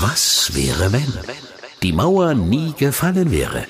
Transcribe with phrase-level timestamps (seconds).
[0.00, 1.12] Was wäre, wenn
[1.82, 3.64] die Mauer nie gefallen wäre?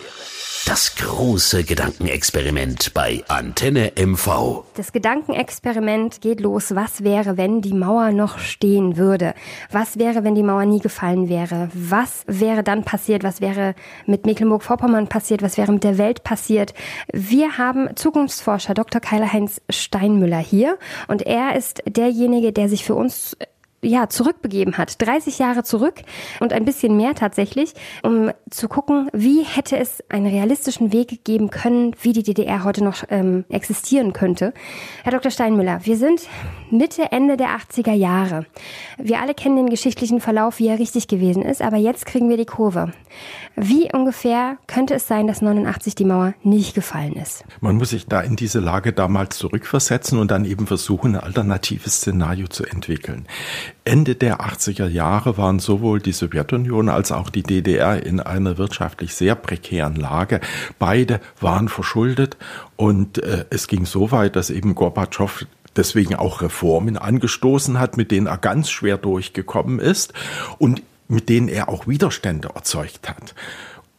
[0.67, 4.65] Das große Gedankenexperiment bei Antenne MV.
[4.75, 6.75] Das Gedankenexperiment geht los.
[6.75, 9.33] Was wäre, wenn die Mauer noch stehen würde?
[9.73, 11.71] Was wäre, wenn die Mauer nie gefallen wäre?
[11.73, 13.25] Was wäre dann passiert?
[13.25, 13.75] Was wäre
[14.05, 15.41] mit Mecklenburg-Vorpommern passiert?
[15.41, 16.75] Was wäre mit der Welt passiert?
[17.11, 19.01] Wir haben Zukunftsforscher Dr.
[19.01, 23.35] Keiler-Heinz Steinmüller hier und er ist derjenige, der sich für uns
[23.83, 25.01] ja, zurückbegeben hat.
[25.01, 26.03] 30 Jahre zurück
[26.41, 31.51] und ein bisschen mehr tatsächlich, um zu gucken, wie hätte es einen realistischen Weg geben
[31.51, 34.53] können, wie die DDR heute noch ähm, existieren könnte.
[35.05, 35.31] Herr Dr.
[35.31, 36.23] Steinmüller, wir sind
[36.71, 38.47] Mitte, Ende der 80er Jahre.
[38.99, 42.37] Wir alle kennen den geschichtlichen Verlauf, wie er richtig gewesen ist, aber jetzt kriegen wir
[42.37, 42.93] die Kurve.
[43.55, 47.45] Wie ungefähr könnte es sein, dass 89 die Mauer nicht gefallen ist?
[47.61, 51.97] Man muss sich da in diese Lage damals zurückversetzen und dann eben versuchen, ein alternatives
[51.97, 53.27] Szenario zu entwickeln.
[53.85, 59.15] Ende der 80er Jahre waren sowohl die Sowjetunion als auch die DDR in einer wirtschaftlich
[59.15, 60.41] sehr prekären Lage.
[60.79, 62.37] Beide waren verschuldet
[62.77, 68.11] und äh, es ging so weit, dass eben Gorbatschow deswegen auch Reformen angestoßen hat, mit
[68.11, 70.13] denen er ganz schwer durchgekommen ist
[70.59, 73.35] und mit denen er auch Widerstände erzeugt hat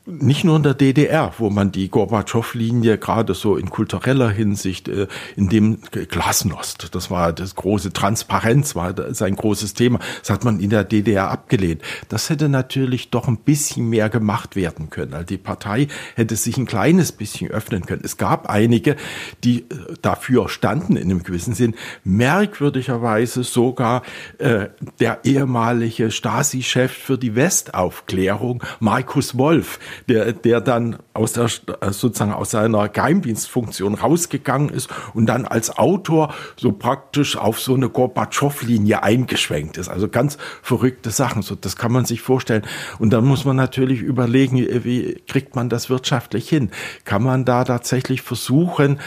[0.09, 5.07] nicht nur in der DDR, wo man die Gorbatschow-Linie gerade so in kultureller Hinsicht, äh,
[5.35, 10.59] in dem Glasnost, das war das große Transparenz, war sein großes Thema, das hat man
[10.59, 11.81] in der DDR abgelehnt.
[12.09, 15.13] Das hätte natürlich doch ein bisschen mehr gemacht werden können.
[15.13, 18.01] Also die Partei hätte sich ein kleines bisschen öffnen können.
[18.03, 18.95] Es gab einige,
[19.43, 19.65] die äh,
[20.01, 21.75] dafür standen in einem gewissen Sinn.
[22.03, 24.03] Merkwürdigerweise sogar
[24.37, 24.67] äh,
[24.99, 31.47] der ehemalige Stasi-Chef für die Westaufklärung, Markus Wolf, der, der dann aus der,
[31.91, 37.89] sozusagen aus seiner Geheimdienstfunktion rausgegangen ist und dann als Autor so praktisch auf so eine
[37.89, 39.89] Gorbatschow-Linie eingeschwenkt ist.
[39.89, 41.41] Also ganz verrückte Sachen.
[41.41, 42.63] So, das kann man sich vorstellen.
[42.99, 46.71] Und dann muss man natürlich überlegen, wie kriegt man das wirtschaftlich hin?
[47.05, 48.99] Kann man da tatsächlich versuchen,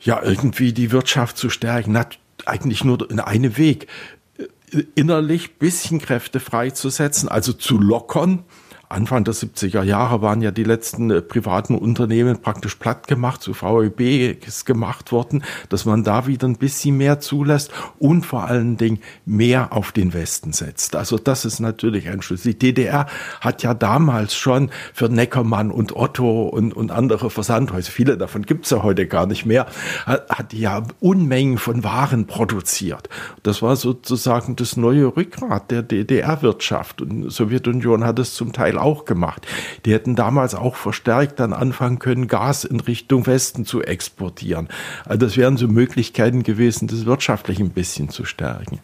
[0.00, 1.92] ja, irgendwie die Wirtschaft zu stärken?
[1.92, 2.06] Na,
[2.46, 3.88] eigentlich nur in einem Weg
[4.94, 8.44] innerlich bisschen Kräfte freizusetzen, also zu lockern,
[8.90, 13.52] Anfang der 70er Jahre waren ja die letzten äh, privaten Unternehmen praktisch platt gemacht, zu
[13.52, 18.78] VEB ist gemacht worden, dass man da wieder ein bisschen mehr zulässt und vor allen
[18.78, 20.96] Dingen mehr auf den Westen setzt.
[20.96, 22.42] Also das ist natürlich ein Schluss.
[22.42, 23.06] Die DDR
[23.40, 28.70] hat ja damals schon für Neckermann und Otto und, und andere Versandhäuser, viele davon gibt's
[28.70, 29.66] ja heute gar nicht mehr,
[30.06, 33.10] hat ja Unmengen von Waren produziert.
[33.42, 38.77] Das war sozusagen das neue Rückgrat der DDR-Wirtschaft und die Sowjetunion hat es zum Teil
[38.78, 39.46] auch gemacht.
[39.84, 44.68] Die hätten damals auch verstärkt dann anfangen können, Gas in Richtung Westen zu exportieren.
[45.04, 48.80] Also das wären so Möglichkeiten gewesen, das wirtschaftlich ein bisschen zu stärken.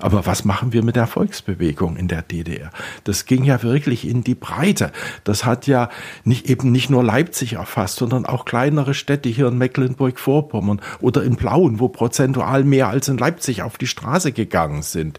[0.00, 2.70] Aber was machen wir mit der Volksbewegung in der DDR?
[3.04, 4.92] Das ging ja wirklich in die Breite.
[5.24, 5.88] Das hat ja
[6.24, 11.36] nicht, eben nicht nur Leipzig erfasst, sondern auch kleinere Städte hier in Mecklenburg-Vorpommern oder in
[11.36, 15.18] Plauen, wo prozentual mehr als in Leipzig auf die Straße gegangen sind.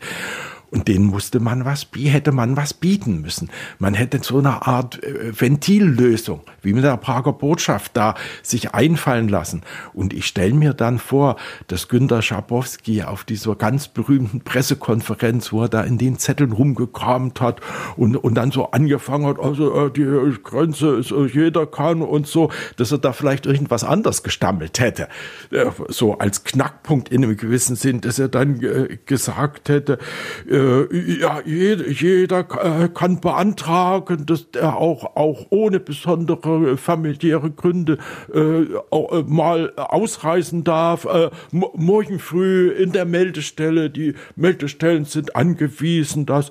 [0.71, 3.49] Und denen musste man was, hätte man was bieten müssen.
[3.79, 9.29] Man hätte so eine Art äh, Ventillösung, wie mit der Prager Botschaft da sich einfallen
[9.29, 9.61] lassen.
[9.93, 11.37] Und ich stelle mir dann vor,
[11.67, 17.41] dass Günter Schabowski auf dieser ganz berühmten Pressekonferenz, wo er da in den Zetteln rumgekramt
[17.41, 17.61] hat
[17.95, 22.27] und, und dann so angefangen hat, also äh, die Grenze ist, äh, jeder kann und
[22.27, 25.07] so, dass er da vielleicht irgendwas anders gestammelt hätte.
[25.89, 28.59] So als Knackpunkt in einem gewissen Sinn, dass er dann
[29.05, 29.97] gesagt hätte,
[30.59, 37.97] äh, ja, jeder, jeder äh, kann beantragen, dass er auch, auch ohne besondere familiäre Gründe
[38.33, 41.07] äh, auch, äh, mal ausreisen darf.
[41.51, 46.49] Morgen früh in der Meldestelle, die Meldestellen sind angewiesen, das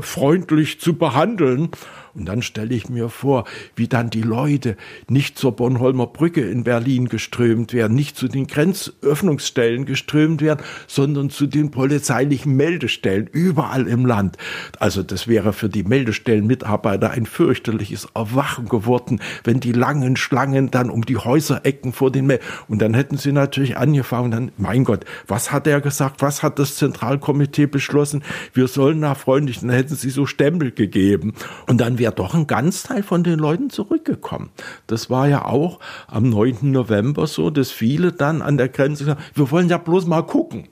[0.00, 1.70] freundlich zu behandeln.
[2.14, 4.76] Und dann stelle ich mir vor, wie dann die Leute
[5.08, 11.30] nicht zur Bornholmer Brücke in Berlin geströmt werden, nicht zu den Grenzöffnungsstellen geströmt werden, sondern
[11.30, 14.36] zu den polizeilichen Meldestellen überall im Land.
[14.78, 20.90] Also das wäre für die Meldestellenmitarbeiter ein fürchterliches Erwachen geworden, wenn die langen Schlangen dann
[20.90, 25.04] um die Häuserecken vor den Mel und dann hätten sie natürlich angefangen, dann, mein Gott,
[25.26, 28.22] was hat er gesagt, was hat das Zentralkomitee beschlossen,
[28.52, 31.34] wir sollen nach freundlich, dann hätten sie so Stempel gegeben.
[31.66, 34.50] Und dann wäre doch ein Ganzteil von den Leuten zurückgekommen.
[34.88, 35.78] Das war ja auch
[36.08, 36.72] am 9.
[36.72, 40.66] November so, dass viele dann an der Grenze gesagt wir wollen ja bloß mal gucken.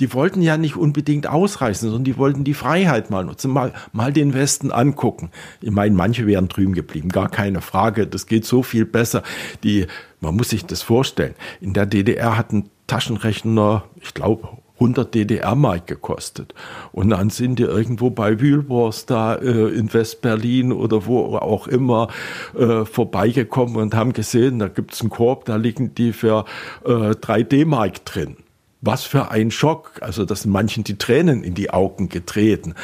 [0.00, 4.12] Die wollten ja nicht unbedingt ausreißen, sondern die wollten die Freiheit mal nutzen, mal, mal
[4.12, 5.30] den Westen angucken.
[5.62, 8.06] Ich meine, manche wären drüben geblieben, gar keine Frage.
[8.06, 9.22] Das geht so viel besser.
[9.64, 9.86] Die,
[10.20, 11.34] man muss sich das vorstellen.
[11.62, 16.54] In der DDR hatten Taschenrechner, ich glaube, 100 DDR-Mark gekostet.
[16.92, 22.08] Und dann sind die irgendwo bei Wühlwurst da äh, in West-Berlin oder wo auch immer
[22.56, 26.44] äh, vorbeigekommen und haben gesehen, da gibt's einen Korb, da liegen die für
[26.84, 28.36] äh, 3 D-Mark drin.
[28.82, 29.92] Was für ein Schock.
[30.00, 32.74] Also, dass manchen die Tränen in die Augen getreten.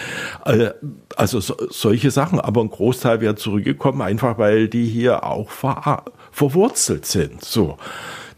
[0.45, 0.71] Äh,
[1.17, 2.41] also so, solche Sachen.
[2.41, 7.45] Aber ein Großteil wäre zurückgekommen, einfach weil die hier auch ver verwurzelt sind.
[7.45, 7.77] So.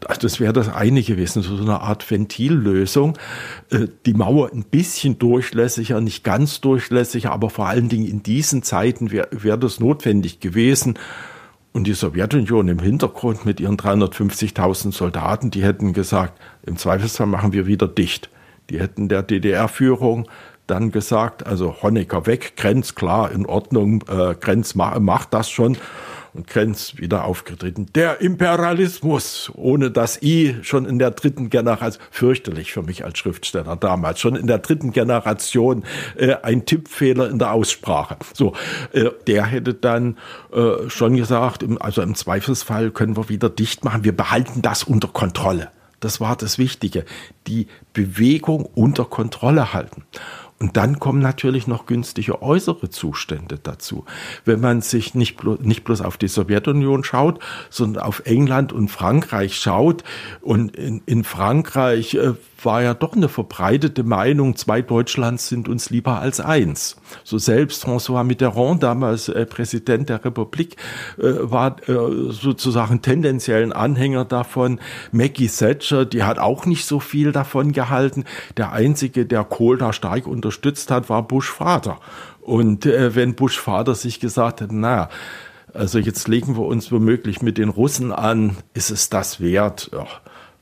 [0.07, 3.17] Also das wäre das eine gewesen, so eine Art Ventillösung.
[3.71, 8.61] Äh, die Mauer ein bisschen durchlässiger, nicht ganz durchlässiger, aber vor allen Dingen in diesen
[8.61, 10.99] Zeiten wäre wär das notwendig gewesen.
[11.73, 17.51] Und die Sowjetunion im Hintergrund mit ihren 350.000 Soldaten, die hätten gesagt, im Zweifelsfall machen
[17.51, 18.29] wir wieder dicht.
[18.69, 20.29] Die hätten der DDR-Führung
[20.67, 25.77] dann gesagt, also Honecker weg, Grenz klar, in Ordnung, äh, Grenz ma macht das schon
[26.35, 27.87] und Krenz wieder aufgetreten.
[27.95, 33.75] Der Imperialismus, ohne das I schon in der dritten Generation, fürchterlich für mich als Schriftsteller
[33.75, 35.83] damals, schon in der dritten Generation
[36.17, 38.17] äh, ein Tippfehler in der Aussprache.
[38.33, 38.53] So,
[38.91, 40.17] äh, der hätte dann
[40.53, 44.83] äh, schon gesagt, im, also im Zweifelsfall können wir wieder dicht machen, wir behalten das
[44.83, 45.69] unter Kontrolle.
[46.01, 47.05] Das war das Wichtige,
[47.47, 50.03] die Bewegung unter Kontrolle halten.
[50.57, 54.05] Und dann kommen natürlich noch günstige äußere Zustände dazu.
[54.45, 58.87] Wenn man sich nicht, blo nicht bloß auf die Sowjetunion schaut, sondern auf England und
[58.87, 60.05] Frankreich schaut.
[60.39, 62.35] Und in, in Frankreich äh,
[62.65, 66.97] war ja doch eine verbreitete Meinung, zwei Deutschlands sind uns lieber als eins.
[67.23, 70.77] So selbst François Mitterrand, damals äh, Präsident der Republik,
[71.17, 74.79] äh, war äh, sozusagen tendenziell ein Anhänger davon.
[75.11, 78.25] Maggie Thatcher, die hat auch nicht so viel davon gehalten.
[78.57, 81.99] Der einzige, der Kohl da stark unterstützt hat, war Bush Vater.
[82.41, 85.09] Und äh, wenn Bush Vater sich gesagt hat, naja,
[85.73, 89.89] also jetzt legen wir uns womöglich mit den Russen an, ist es das wert?
[89.91, 90.05] Ja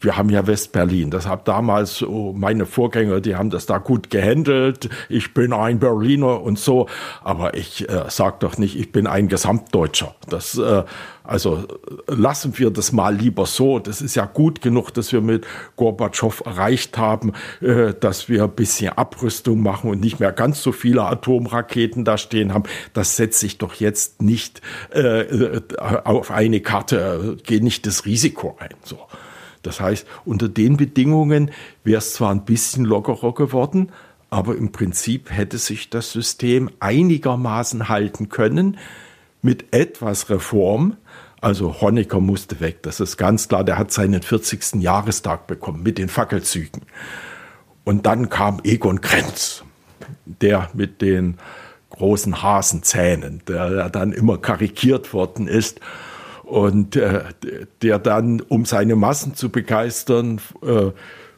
[0.03, 1.09] wir haben ja West-Berlin.
[1.09, 4.89] Das hat damals meine Vorgänger, die haben das da gut gehandelt.
[5.09, 6.87] Ich bin ein Berliner und so.
[7.23, 10.15] Aber ich äh, sag doch nicht, ich bin ein Gesamtdeutscher.
[10.29, 10.83] Das, äh,
[11.23, 11.65] also
[12.07, 13.79] lassen wir das mal lieber so.
[13.79, 15.47] Das ist ja gut genug, dass wir mit
[15.77, 20.71] Gorbatschow erreicht haben, äh, dass wir ein bisschen Abrüstung machen und nicht mehr ganz so
[20.71, 22.63] viele Atomraketen da stehen haben.
[22.93, 24.61] Das setze ich doch jetzt nicht
[24.93, 25.61] äh, äh
[26.03, 28.75] auf eine Karte, äh, gehe nicht das Risiko ein.
[28.83, 28.99] So.
[29.63, 31.51] Das heißt, unter den Bedingungen
[31.83, 33.91] wäre es zwar ein bisschen lockerer geworden,
[34.29, 38.77] aber im Prinzip hätte sich das System einigermaßen halten können
[39.41, 40.97] mit etwas Reform.
[41.39, 43.63] Also Honecker musste weg, das ist ganz klar.
[43.63, 44.81] Der hat seinen 40.
[44.81, 46.83] Jahrestag bekommen mit den Fackelzügen.
[47.83, 49.63] Und dann kam Egon Krenz,
[50.25, 51.37] der mit den
[51.89, 55.79] großen Hasenzähnen, der dann immer karikiert worden ist
[56.43, 57.23] und äh,
[57.81, 60.91] der dann, um seine Massen zu begeistern, äh,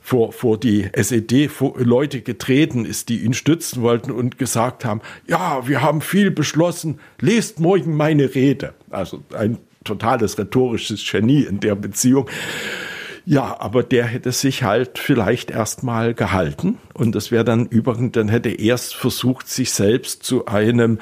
[0.05, 5.81] vor, vor die SED-Leute getreten ist, die ihn stützen wollten und gesagt haben, ja, wir
[5.81, 8.75] haben viel beschlossen, lest morgen meine Rede.
[8.91, 12.29] Also ein totales rhetorisches Genie in der Beziehung.
[13.25, 18.27] Ja, aber der hätte sich halt vielleicht erstmal gehalten und das wäre dann übrigens, dann
[18.27, 20.99] hätte er erst versucht, sich selbst zu einem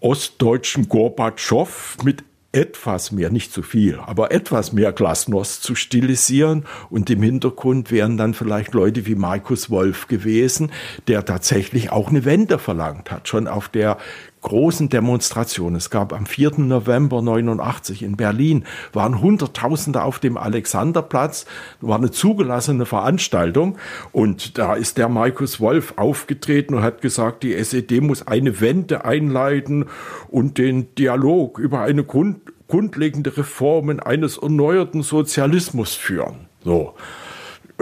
[0.00, 6.66] ostdeutschen Gorbatschow mit etwas mehr, nicht zu viel, aber etwas mehr Glasnost zu stilisieren.
[6.90, 10.70] Und im Hintergrund wären dann vielleicht Leute wie Markus Wolf gewesen,
[11.08, 13.96] der tatsächlich auch eine Wende verlangt hat, schon auf der
[14.42, 15.74] großen Demonstration.
[15.74, 16.58] Es gab am 4.
[16.58, 21.46] November 89 in Berlin, waren Hunderttausende auf dem Alexanderplatz,
[21.80, 23.78] war eine zugelassene Veranstaltung
[24.10, 29.04] und da ist der Markus Wolf aufgetreten und hat gesagt, die SED muss eine Wende
[29.04, 29.86] einleiten
[30.28, 36.48] und den Dialog über eine Grund, grundlegende Reformen eines erneuerten Sozialismus führen.
[36.64, 36.94] So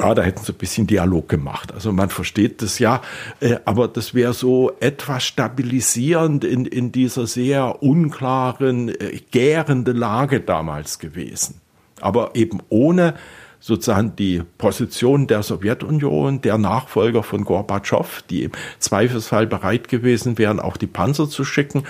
[0.00, 1.72] ja, da hätten sie ein bisschen Dialog gemacht.
[1.72, 3.02] Also man versteht das ja,
[3.40, 10.40] äh, aber das wäre so etwas stabilisierend in, in dieser sehr unklaren, äh, gärenden Lage
[10.40, 11.60] damals gewesen.
[12.00, 13.14] Aber eben ohne
[13.60, 20.58] sozusagen die Position der Sowjetunion, der Nachfolger von Gorbatschow, die im Zweifelsfall bereit gewesen wären,
[20.58, 21.84] auch die Panzer zu schicken,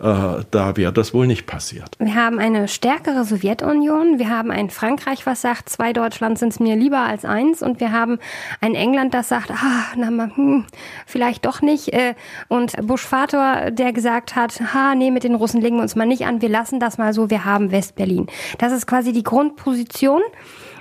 [0.00, 1.96] äh, da wäre das wohl nicht passiert.
[1.98, 6.60] Wir haben eine stärkere Sowjetunion, wir haben ein Frankreich, was sagt, zwei Deutschland sind es
[6.60, 8.18] mir lieber als eins und wir haben
[8.60, 10.66] ein England, das sagt, ah, na, hm,
[11.06, 12.14] vielleicht doch nicht äh,
[12.48, 16.06] und Bush Vater, der gesagt hat, ha, nee, mit den Russen legen wir uns mal
[16.06, 18.26] nicht an, wir lassen das mal so, wir haben Westberlin.
[18.58, 20.20] Das ist quasi die Grundposition.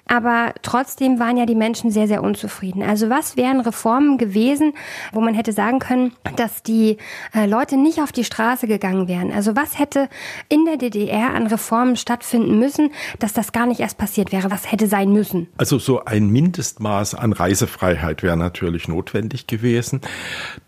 [0.05, 2.83] Aber trotzdem waren ja die Menschen sehr, sehr unzufrieden.
[2.83, 4.73] Also was wären Reformen gewesen,
[5.13, 6.97] wo man hätte sagen können, dass die
[7.33, 9.31] äh, Leute nicht auf die Straße gegangen wären?
[9.31, 10.09] Also was hätte
[10.49, 14.51] in der DDR an Reformen stattfinden müssen, dass das gar nicht erst passiert wäre?
[14.51, 15.47] Was hätte sein müssen?
[15.57, 20.01] Also so ein Mindestmaß an Reisefreiheit wäre natürlich notwendig gewesen.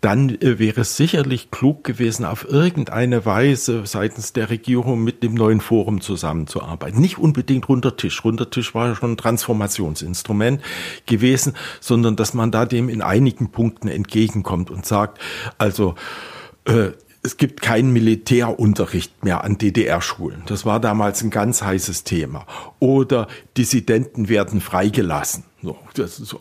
[0.00, 5.34] Dann äh, wäre es sicherlich klug gewesen, auf irgendeine Weise seitens der Regierung mit dem
[5.34, 7.00] neuen Forum zusammenzuarbeiten.
[7.00, 8.24] Nicht unbedingt runter Tisch.
[8.24, 10.62] Runter Tisch war ja schon Transformationsinstrument
[11.06, 15.18] gewesen, sondern dass man da dem in einigen Punkten entgegenkommt und sagt,
[15.58, 15.96] also
[16.64, 16.90] äh,
[17.24, 20.44] es gibt keinen Militärunterricht mehr an DDR-Schulen.
[20.46, 22.46] Das war damals ein ganz heißes Thema.
[22.78, 25.42] Oder Dissidenten werden freigelassen.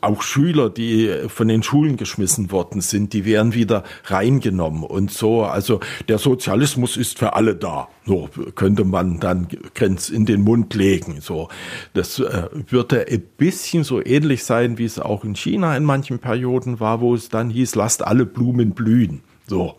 [0.01, 5.43] Auch Schüler, die von den Schulen geschmissen worden sind, die werden wieder reingenommen und so.
[5.43, 7.87] Also der Sozialismus ist für alle da.
[8.05, 11.21] So könnte man dann Grenz in den Mund legen.
[11.21, 11.49] So,
[11.93, 16.19] das äh, würde ein bisschen so ähnlich sein, wie es auch in China in manchen
[16.19, 19.21] Perioden war, wo es dann hieß, lasst alle Blumen blühen.
[19.47, 19.75] So.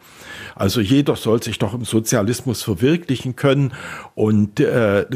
[0.55, 3.73] Also jeder soll sich doch im Sozialismus verwirklichen können
[4.15, 5.07] und äh,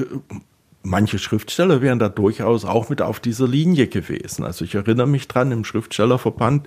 [0.83, 4.45] manche Schriftsteller wären da durchaus auch mit auf dieser Linie gewesen.
[4.45, 6.67] Also ich erinnere mich dran, im Schriftstellerverband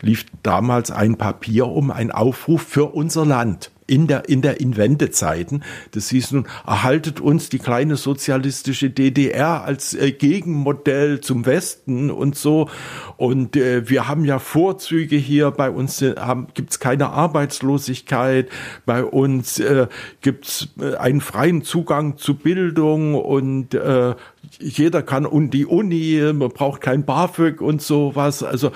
[0.00, 5.62] lief damals ein Papier um, ein Aufruf für unser Land in der, in der Inwendezeiten.
[5.90, 12.34] Das hieß nun, erhaltet uns die kleine sozialistische DDR als äh, Gegenmodell zum Westen und
[12.36, 12.70] so.
[13.18, 15.50] Und äh, wir haben ja Vorzüge hier.
[15.50, 16.14] Bei uns äh,
[16.54, 18.48] gibt es keine Arbeitslosigkeit.
[18.86, 19.86] Bei uns äh,
[20.22, 24.14] gibt es äh, einen freien Zugang zu Bildung und äh,
[24.60, 28.42] jeder kann und die Uni, man braucht kein BAföG und sowas.
[28.42, 28.72] Also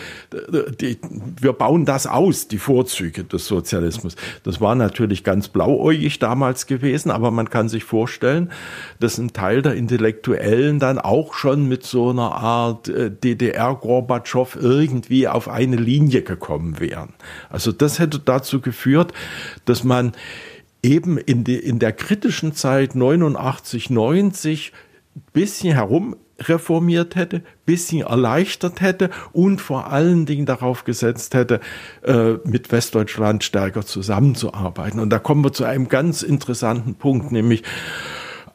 [0.81, 0.99] die,
[1.41, 4.17] wir bauen das aus, die Vorzüge des Sozialismus.
[4.45, 8.51] Das war natürlich ganz blauäugig damals gewesen, aber man kann sich vorstellen,
[9.01, 15.29] dass ein Teil der Intellektuellen dann auch schon mit so einer Art äh, DDR-Gorbatschow irgendwie
[15.29, 17.15] auf eine Linie gekommen wären.
[17.51, 19.13] Also das hätte dazu geführt,
[19.65, 20.13] dass man
[20.83, 24.73] eben in, die, in der kritischen Zeit 89, 90
[25.33, 31.61] bisschen herum reformiert hätte, bisschen erleichtert hätte und vor allen Dingen darauf gesetzt hätte,
[32.03, 35.01] äh, mit Westdeutschland stärker zusammenzuarbeiten.
[35.01, 37.63] Und da kommen wir zu einem ganz interessanten Punkt, nämlich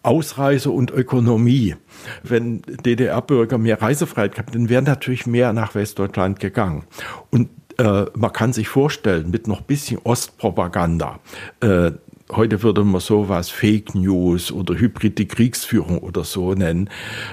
[0.01, 1.75] Ausreise und Ökonomie.
[2.23, 6.83] Wenn DDR-Bürger mehr Reisefreiheit gehabt hätten, wären natürlich mehr nach Westdeutschland gegangen.
[7.31, 11.19] Und äh, man kann sich vorstellen, mit noch bisschen Ostpropaganda,
[11.61, 11.91] äh,
[12.31, 16.89] heute würde man sowas Fake News oder hybride Kriegsführung oder so nennen.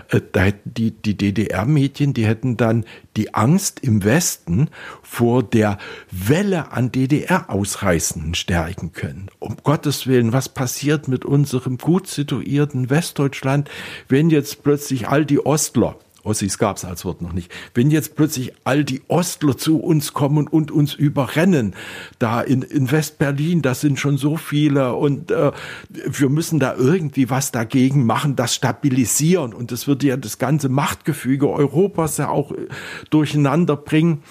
[0.09, 2.85] Äh, da hätten die, die DDR-Medien, die hätten dann
[3.17, 4.69] die Angst im Westen
[5.03, 5.79] vor der
[6.11, 9.29] Welle an DDR-Ausreißenden stärken können.
[9.39, 13.71] Um Gottes Willen, was passiert mit unserem gut situierten Westdeutschland,
[14.09, 17.51] wenn jetzt plötzlich all die Ostler Ossis gab es als Wort noch nicht.
[17.75, 21.75] Wenn jetzt plötzlich all die Ostler zu uns kommen und uns überrennen,
[22.19, 25.53] da in, in West-Berlin, das sind schon so viele und äh,
[25.89, 30.69] wir müssen da irgendwie was dagegen machen, das stabilisieren und das würde ja das ganze
[30.69, 32.69] Machtgefüge Europas ja auch äh,
[33.09, 34.23] durcheinander bringen.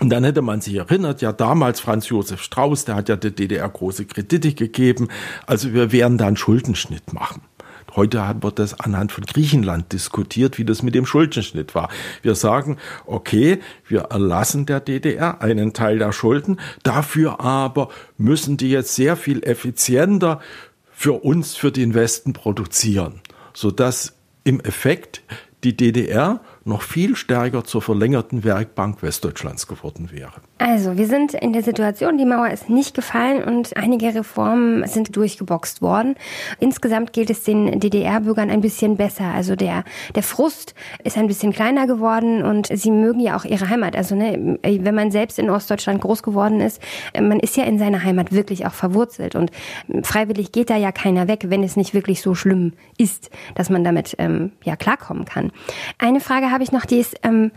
[0.00, 3.30] Und dann hätte man sich erinnert, ja damals Franz Josef Strauß, der hat ja der
[3.30, 5.08] DDR große Kredite gegeben,
[5.46, 7.42] also wir werden da einen Schuldenschnitt machen.
[7.96, 11.90] Heute haben wir das anhand von Griechenland diskutiert, wie das mit dem Schuldenschnitt war.
[12.22, 18.70] Wir sagen, okay, wir erlassen der DDR einen Teil der Schulden, dafür aber müssen die
[18.70, 20.40] jetzt sehr viel effizienter
[20.90, 23.20] für uns, für den Westen produzieren,
[23.52, 25.22] sodass im Effekt
[25.62, 30.32] die DDR noch viel stärker zur verlängerten Werkbank Westdeutschlands geworden wäre.
[30.58, 35.14] Also, wir sind in der Situation, die Mauer ist nicht gefallen und einige Reformen sind
[35.14, 36.14] durchgeboxt worden.
[36.60, 39.24] Insgesamt geht es den DDR-Bürgern ein bisschen besser.
[39.24, 43.68] Also der, der Frust ist ein bisschen kleiner geworden und sie mögen ja auch ihre
[43.68, 43.94] Heimat.
[43.96, 46.80] Also, ne, wenn man selbst in Ostdeutschland groß geworden ist,
[47.14, 49.50] man ist ja in seiner Heimat wirklich auch verwurzelt und
[50.02, 53.84] freiwillig geht da ja keiner weg, wenn es nicht wirklich so schlimm ist, dass man
[53.84, 55.52] damit ähm, ja klarkommen kann.
[55.98, 57.52] Eine Frage habe ich noch, die ist, ähm,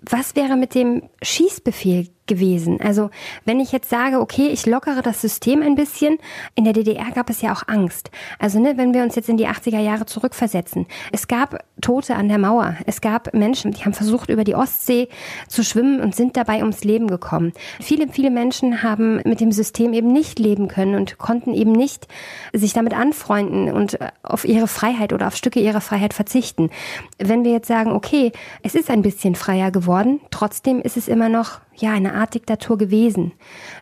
[0.00, 2.80] was wäre mit dem Schießbefehl gewesen.
[2.80, 3.10] Also
[3.44, 6.16] wenn ich jetzt sage, okay, ich lockere das System ein bisschen,
[6.54, 8.10] in der DDR gab es ja auch Angst.
[8.38, 12.28] Also ne, wenn wir uns jetzt in die 80er Jahre zurückversetzen, es gab Tote an
[12.28, 15.08] der Mauer, es gab Menschen, die haben versucht, über die Ostsee
[15.48, 17.52] zu schwimmen und sind dabei ums Leben gekommen.
[17.80, 22.06] Viele, viele Menschen haben mit dem System eben nicht leben können und konnten eben nicht
[22.52, 26.70] sich damit anfreunden und auf ihre Freiheit oder auf Stücke ihrer Freiheit verzichten.
[27.18, 28.30] Wenn wir jetzt sagen, okay,
[28.62, 32.78] es ist ein bisschen freier geworden, trotzdem ist es immer noch ja eine Art Diktatur
[32.78, 33.32] gewesen.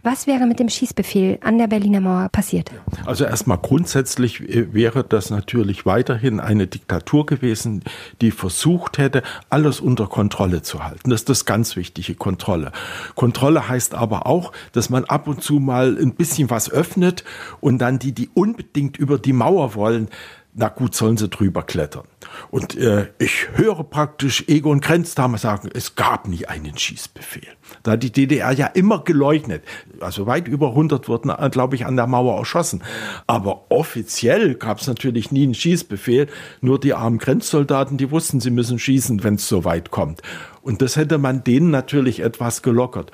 [0.02, 2.70] Was wäre mit dem Schießbefehl an der Berliner Mauer passiert?
[3.06, 7.82] Also erstmal grundsätzlich äh, wäre das natürlich weiterhin eine Diktatur gewesen,
[8.20, 11.10] die versucht hätte, alles unter Kontrolle zu halten.
[11.10, 12.72] Das ist das ganz wichtige Kontrolle.
[13.14, 17.24] Kontrolle heißt aber auch, dass man ab und zu mal ein bisschen was öffnet
[17.60, 20.08] und dann die, die unbedingt über die Mauer wollen,
[20.58, 22.04] na gut, sollen sie drüber klettern.
[22.50, 27.46] Und äh, ich höre praktisch Egon Krenz damals sagen, es gab nie einen Schießbefehl.
[27.84, 29.62] Da hat die DDR ja immer geleugnet.
[30.00, 32.82] Also weit über 100 wurden, äh, glaube ich, an der Mauer erschossen.
[33.28, 36.26] Aber offiziell gab es natürlich nie einen Schießbefehl.
[36.60, 40.22] Nur die armen Grenzsoldaten, die wussten, sie müssen schießen, wenn es so weit kommt.
[40.60, 43.12] Und das hätte man denen natürlich etwas gelockert.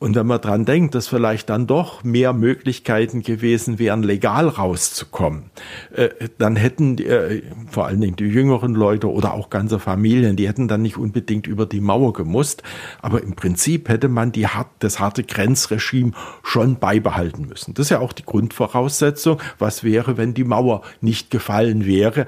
[0.00, 5.50] Und wenn man dran denkt, dass vielleicht dann doch mehr Möglichkeiten gewesen wären, legal rauszukommen,
[5.94, 10.48] äh, dann hätten äh, vor allen Dingen die jüngeren Leute oder auch ganze Familien, die
[10.48, 12.62] hätten dann nicht unbedingt über die Mauer gemusst.
[13.02, 14.46] Aber im Prinzip hätte man die
[14.78, 17.74] das harte Grenzregime schon beibehalten müssen.
[17.74, 19.38] Das ist ja auch die Grundvoraussetzung.
[19.58, 22.24] Was wäre, wenn die Mauer nicht gefallen wäre?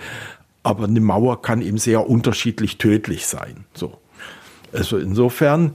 [0.63, 3.65] Aber eine Mauer kann eben sehr unterschiedlich tödlich sein.
[3.73, 3.97] So.
[4.75, 5.75] Also insofern,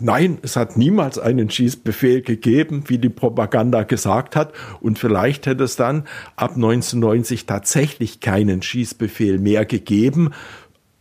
[0.00, 4.52] Nein, es hat niemals einen Schießbefehl gegeben, wie die Propaganda gesagt hat.
[4.80, 6.04] Und vielleicht hätte es dann
[6.36, 10.30] ab 1990 tatsächlich keinen Schießbefehl mehr gegeben.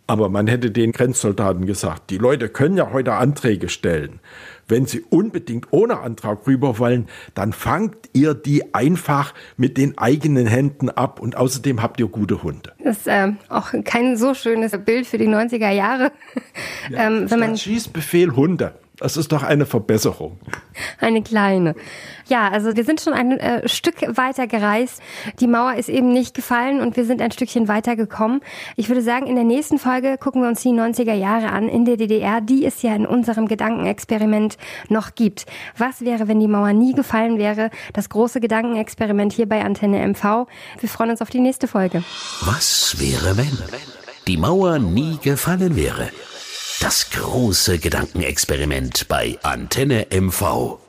[0.09, 4.21] Aber man hätte den Grenzsoldaten gesagt, die Leute können ja heute Anträge stellen.
[4.65, 10.47] Wenn sie unbedingt ohne Antrag rüber wollen, dann fangt ihr die einfach mit den eigenen
[10.47, 12.71] Händen ab und außerdem habt ihr gute Hunde.
[12.81, 16.11] Das ist äh, auch kein so schönes Bild für die 90er Jahre.
[16.89, 18.75] Ja, ähm, wenn man Schießbefehl Hunde.
[18.99, 20.39] Das ist doch eine Verbesserung.
[20.99, 21.75] Eine kleine.
[22.27, 25.01] Ja, also wir sind schon ein äh, Stück weiter gereist.
[25.39, 28.41] Die Mauer ist eben nicht gefallen und wir sind ein Stückchen weiter gekommen.
[28.75, 31.85] Ich würde sagen, in der nächsten Folge gucken wir uns die 90er Jahre an in
[31.85, 34.57] der DDR, die es ja in unserem Gedankenexperiment
[34.89, 35.45] noch gibt.
[35.77, 37.69] Was wäre, wenn die Mauer nie gefallen wäre?
[37.93, 40.47] Das große Gedankenexperiment hier bei Antenne MV.
[40.79, 42.03] Wir freuen uns auf die nächste Folge.
[42.41, 43.57] Was wäre, wenn
[44.25, 46.09] die Mauer nie gefallen wäre?
[46.79, 50.86] Das große Gedankenexperiment bei Antenne MV.